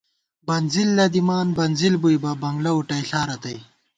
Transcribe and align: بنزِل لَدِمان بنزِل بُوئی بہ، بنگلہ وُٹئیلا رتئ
بنزِل 0.47 0.89
لَدِمان 0.97 1.47
بنزِل 1.57 1.93
بُوئی 2.01 2.17
بہ، 2.23 2.31
بنگلہ 2.41 2.71
وُٹئیلا 2.77 3.21
رتئ 3.27 3.57